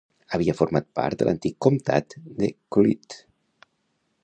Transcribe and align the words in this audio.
Havia 0.35 0.53
format 0.61 0.87
part 0.99 1.17
de 1.19 1.27
l'antic 1.27 1.59
comtat 1.67 2.17
de 2.41 2.49
Clwyd. 2.77 3.21